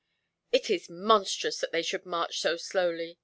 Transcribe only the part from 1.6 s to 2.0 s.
they